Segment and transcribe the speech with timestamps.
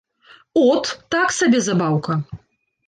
[0.69, 0.83] От,
[1.17, 2.21] так сабе забаўка.